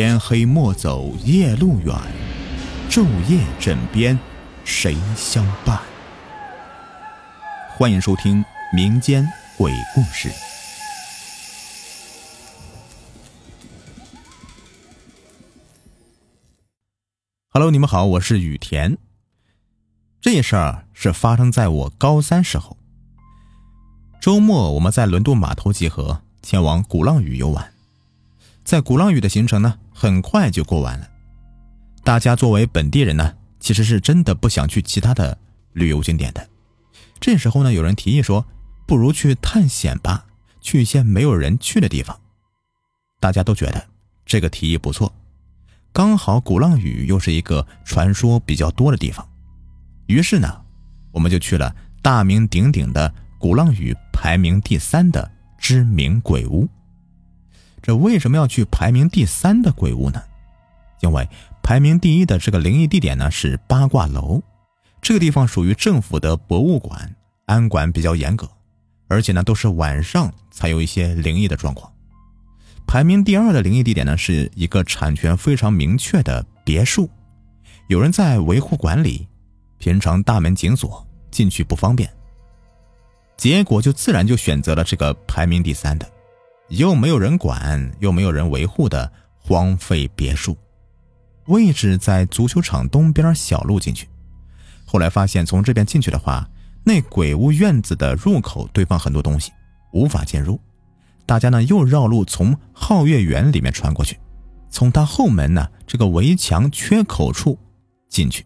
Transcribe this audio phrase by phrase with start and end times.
[0.00, 1.92] 天黑莫走夜路远，
[2.88, 4.16] 昼夜枕边
[4.64, 5.80] 谁相伴？
[7.70, 9.26] 欢迎收听民间
[9.56, 10.30] 鬼故事。
[17.50, 18.96] Hello，你们好，我是雨田。
[20.20, 22.76] 这事儿是发生在我高三时候。
[24.20, 27.72] 周末我们在轮渡码头集合，前往鼓浪屿游玩。
[28.68, 31.08] 在鼓浪屿的行程呢，很快就过完了。
[32.04, 35.38] 大家作为本地人呢，其实是真的不想去其他的
[35.72, 36.46] 旅游景点的。
[37.18, 38.44] 这时候呢，有人提议说，
[38.86, 40.26] 不如去探险吧，
[40.60, 42.20] 去一些没有人去的地方。
[43.18, 43.82] 大家都觉得
[44.26, 45.10] 这个提议不错，
[45.90, 49.26] 刚好鼓浪屿又是一个传说比较多的地方。
[50.08, 50.60] 于是呢，
[51.10, 56.68] 我们就去了大名鼎鼎的鼓浪屿排名第三的知名鬼屋。
[57.88, 60.22] 这为什么要去排名第三的鬼屋呢？
[61.00, 61.26] 因为
[61.62, 64.42] 排名第一的这个灵异地点呢是八卦楼，
[65.00, 68.46] 这个地方属于政府的博物馆，安管比较严格，
[69.08, 71.90] 而且呢都是晚上才有一些灵异的状况。
[72.86, 77.08] 排名第二的灵异地点呢是一个产权非常明确的别墅，
[77.86, 79.26] 有人在维护管理，
[79.78, 82.06] 平常大门紧锁，进去不方便。
[83.38, 86.06] 结果就自然就选择了这个排名第三的。
[86.68, 90.56] 又没有人管，又没有人维护的荒废别墅，
[91.46, 94.08] 位置在足球场东边小路进去。
[94.84, 96.48] 后来发现从这边进去的话，
[96.84, 99.52] 那鬼屋院子的入口堆放很多东西，
[99.92, 100.60] 无法进入。
[101.26, 104.18] 大家呢又绕路从皓月园里面穿过去，
[104.70, 107.58] 从他后门呢这个围墙缺口处
[108.08, 108.44] 进去。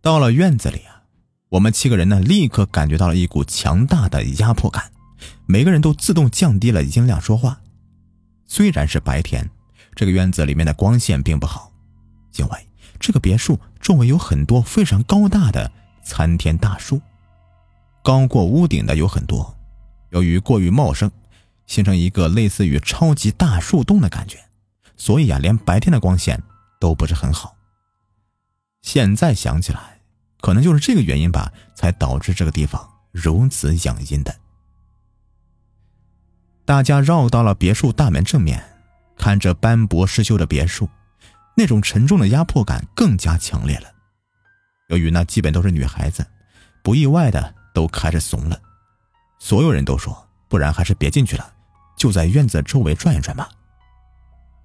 [0.00, 1.02] 到了院子里啊，
[1.48, 4.90] 我们七个人呢立刻感觉到了一股强大的压迫感。
[5.46, 7.60] 每个人都自动降低了音量说话。
[8.46, 9.50] 虽然是白天，
[9.94, 11.72] 这个院子里面的光线并不好，
[12.36, 12.68] 因为
[13.00, 15.70] 这个别墅周围有很多非常高大的
[16.04, 17.00] 参天大树，
[18.02, 19.56] 高过屋顶的有很多。
[20.10, 21.10] 由于过于茂盛，
[21.66, 24.38] 形成一个类似于超级大树洞的感觉，
[24.96, 26.40] 所以啊，连白天的光线
[26.80, 27.56] 都不是很好。
[28.82, 30.00] 现在想起来，
[30.40, 34.32] 可能就是这个原因吧，才导致这个地方如此养阴的。
[36.66, 38.60] 大家绕到了别墅大门正面，
[39.16, 40.88] 看着斑驳失修的别墅，
[41.56, 43.84] 那种沉重的压迫感更加强烈了。
[44.88, 46.26] 由于那基本都是女孩子，
[46.82, 48.60] 不意外的都开始怂了。
[49.38, 51.52] 所有人都说，不然还是别进去了，
[51.96, 53.48] 就在院子周围转一转吧。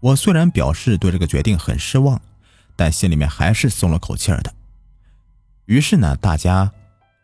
[0.00, 2.20] 我虽然表示对这个决定很失望，
[2.74, 4.52] 但心里面还是松了口气儿的。
[5.66, 6.72] 于是呢，大家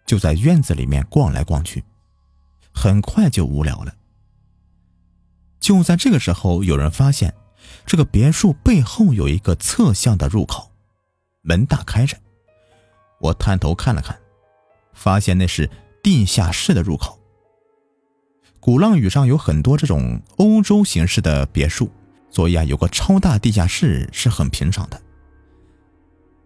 [0.07, 1.83] 就在院子里面逛来逛去，
[2.73, 3.95] 很快就无聊了。
[5.60, 7.34] 就在这个时候，有人发现，
[7.87, 10.72] 这个别墅背后有一个侧向的入口，
[11.43, 12.16] 门大开着。
[13.21, 14.19] 我探头看了看，
[14.94, 15.71] 发现那是
[16.03, 17.21] 地下室的入口。
[18.59, 21.91] 鼓浪屿上有很多这种欧洲形式的别墅，
[22.31, 25.00] 所以啊，有个超大地下室是很平常的。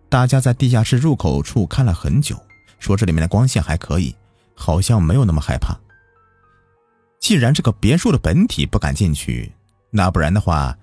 [0.08, 2.36] 大家在地下室入口处看了很久，
[2.78, 4.14] 说这里面的光线还可以，
[4.54, 5.76] 好像没有那么害怕。
[7.24, 9.50] 既然这个别墅的本体不敢进去，
[9.88, 10.76] 那不然的话，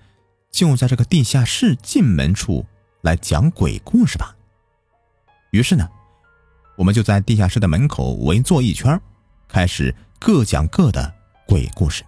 [0.50, 2.66] 就在这个地下室进门处
[3.02, 4.34] 来讲鬼故事吧。
[5.52, 5.88] 于是呢，
[6.76, 9.00] 我们就在地下室的门口围坐一圈，
[9.46, 11.14] 开始各讲各的
[11.46, 12.02] 鬼故事。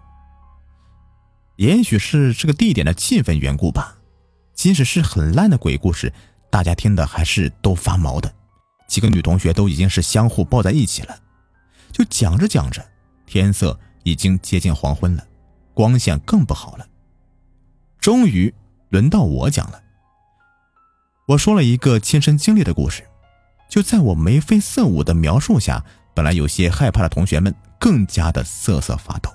[1.55, 3.99] 也许是这个地点的气氛缘故吧，
[4.53, 6.13] 即使是很烂的鬼故事，
[6.51, 8.35] 大家听的还是都发毛的。
[8.89, 11.21] 几个女同学都已经是相互抱在一起了，
[11.93, 12.85] 就讲着讲着，
[13.27, 13.79] 天色。
[14.05, 15.27] 已经接近黄昏了，
[15.75, 16.87] 光线更不好了。
[17.99, 18.55] 终于
[18.91, 19.83] 轮到我讲了。
[21.27, 23.03] 我说了一个亲身经历的故事，
[23.69, 25.85] 就在我眉飞色舞的描述下，
[26.15, 29.31] 本来有些害怕的同学们更加的瑟瑟发抖。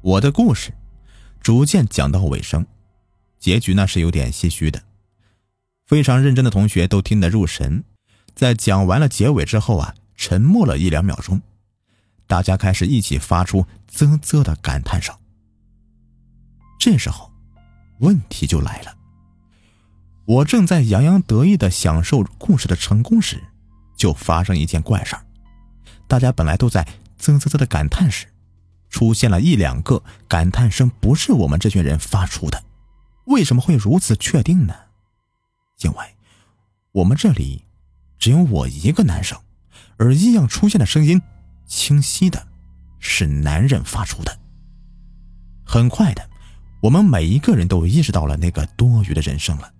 [0.00, 0.72] 我的故事
[1.42, 2.66] 逐渐讲到尾声，
[3.38, 4.82] 结局那是有点唏嘘的。
[5.86, 7.84] 非常认真的同学都听得入神，
[8.34, 11.42] 在讲完了结尾之后啊，沉默了一两秒钟。
[12.30, 15.12] 大家开始一起发出啧啧的感叹声。
[16.78, 17.28] 这时候，
[17.98, 18.96] 问题就来了。
[20.26, 23.42] 我正在洋洋得意的享受故事的成功时，
[23.96, 25.26] 就发生一件怪事儿。
[26.06, 26.86] 大家本来都在
[27.18, 28.28] 啧啧啧的感叹时，
[28.88, 32.62] 出现了一两个感叹声，不是我们这群人发出的。
[33.24, 34.74] 为什么会如此确定呢？
[35.82, 36.14] 因为
[36.92, 37.64] 我们这里
[38.20, 39.36] 只有我一个男生，
[39.96, 41.20] 而异样出现的声音。
[41.70, 42.48] 清晰的，
[42.98, 44.38] 是男人发出的。
[45.64, 46.28] 很快的，
[46.82, 49.72] 我们每一个人都意识到了那个多余的人生了，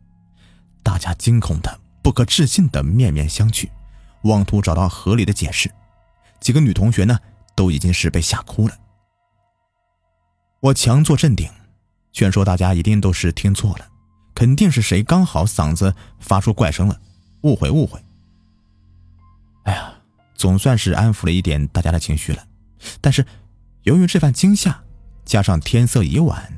[0.85, 3.69] 大家惊恐的、不可置信的面面相觑，
[4.23, 5.69] 妄图找到合理的解释。
[6.39, 7.19] 几个女同学呢，
[7.57, 8.79] 都已经是被吓哭了。
[10.61, 11.51] 我强作镇定，
[12.13, 13.89] 劝说大家一定都是听错了，
[14.33, 17.01] 肯定是谁刚好嗓子发出怪声了，
[17.43, 18.01] 误会误会。
[20.41, 22.43] 总算是安抚了一点大家的情绪了。
[23.03, 23.23] 但是，
[23.83, 24.83] 由于这番惊吓，
[25.27, 26.51] 加上天色已晚。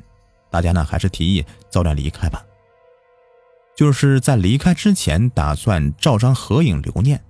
[0.49, 2.41] 大家呢还是提议早点离开吧。
[3.75, 7.21] 就是在离开之前，打算照张合影留念。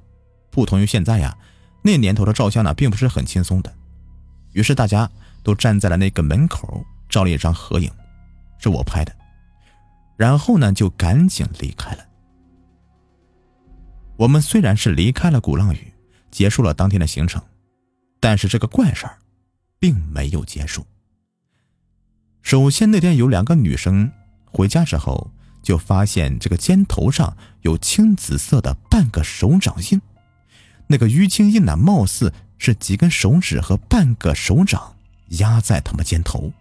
[0.52, 1.36] 不同于现在呀，
[1.82, 3.74] 那年头的照相呢并不是很轻松的。
[4.52, 5.10] 于是大家
[5.42, 7.90] 都站在了那个门口照了一张合影，
[8.60, 9.12] 是我拍的。
[10.18, 12.06] 然后呢就赶紧离开了。
[14.18, 15.92] 我们虽然是离开了鼓浪屿，
[16.34, 17.40] 结束了当天的行程，
[18.20, 19.20] 但是这个怪事儿
[19.78, 20.84] 并没有结束。
[22.42, 24.12] 首先，那天有两个女生
[24.46, 25.32] 回家之后，
[25.62, 30.02] 就发现这个肩头上有青紫色的半个手掌印。
[30.88, 34.96] 那个淤青印呢，貌似是几根手指和半个手掌
[35.40, 36.52] 压在他们肩头。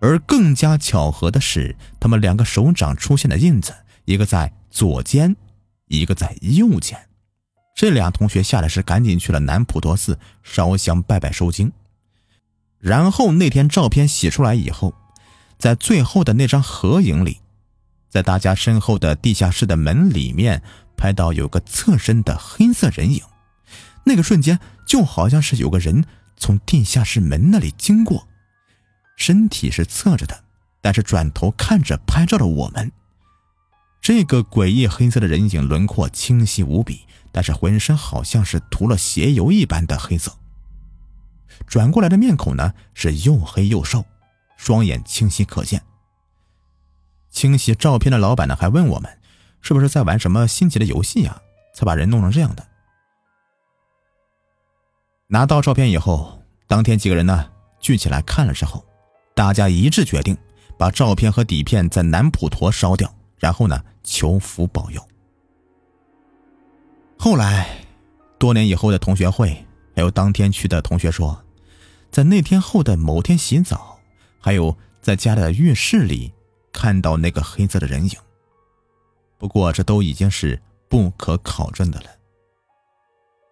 [0.00, 3.74] 而更加巧合的是，他们两个手掌出现的印子，
[4.06, 5.36] 一个在左肩，
[5.88, 6.98] 一个在右肩。
[7.74, 11.72] 这俩同学吓得是赶紧去了南普陀寺烧香拜拜收经。
[12.78, 14.94] 然后那天照片洗出来以后，
[15.58, 17.40] 在最后的那张合影里，
[18.08, 20.62] 在大家身后的地下室的门里面
[20.96, 23.22] 拍到有个侧身的黑色人影，
[24.04, 26.04] 那个瞬间就好像是有个人
[26.36, 28.28] 从地下室门那里经过，
[29.16, 30.44] 身体是侧着的，
[30.80, 32.92] 但是转头看着拍照的我们。
[34.00, 40.32] 这个诡异黑色的人影轮廓清晰无比，但是浑身好像是涂了鞋油一般的黑色。
[41.66, 44.04] 转过来的面孔呢是又黑又瘦，
[44.56, 45.82] 双眼清晰可见。
[47.30, 49.18] 清洗照片的老板呢还问我们，
[49.60, 51.42] 是不是在玩什么新奇的游戏呀，
[51.74, 52.64] 才把人弄成这样的？
[55.26, 58.84] 拿到照片以后，当天几个人呢聚起来看了之后，
[59.34, 60.38] 大家一致决定
[60.78, 65.04] 把照片和底片在南普陀烧掉，然后呢求福保佑。
[67.18, 67.84] 后来，
[68.38, 69.64] 多年以后的同学会，
[69.94, 71.42] 还有当天去的同学说。
[72.10, 73.98] 在那天后的某天洗澡，
[74.38, 76.32] 还有在家的浴室里
[76.72, 78.12] 看到那个黑色的人影。
[79.38, 82.06] 不过这都已经是不可考证的了。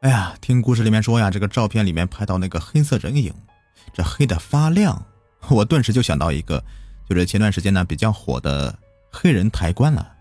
[0.03, 3.35] 哎呀，听故事里面说呀，这个照片里面拍到那个黑色人影，
[3.93, 5.05] 这黑的发亮，
[5.49, 6.63] 我顿时就想到一个，
[7.09, 8.79] 就是前段时间呢比较火的
[9.11, 10.13] 黑人抬棺了。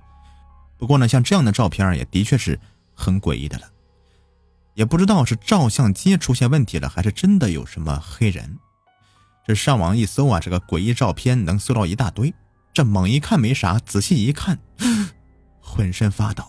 [0.77, 2.59] 不过呢，像这样的照片也的确是
[3.01, 3.67] 很诡异的了。
[4.73, 8.57] 也不知道是照相机出现问题了，还是真的有什么黑人。
[9.45, 12.33] 这上网一搜啊，这个诡异照片能搜到一大堆。
[12.73, 14.59] 这猛一看没啥，仔细一看，
[15.59, 16.43] 浑身发抖。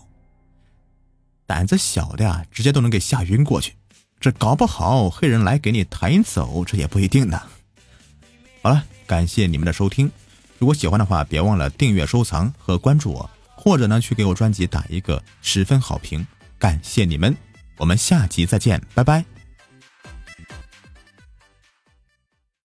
[1.46, 3.74] 胆子小的呀，直接都能给吓晕过去。
[4.20, 7.42] 这搞不好黑人来给你抬走，这也不一定呢。
[8.62, 10.08] 好了，感谢你们的收听。
[10.60, 16.24] 如果喜欢的话，别忘了订阅、收藏和关注我，或者呢去给我专辑打一个十分好评。
[16.62, 17.36] 感谢你们。
[17.78, 19.31] 我们下集再见，拜拜。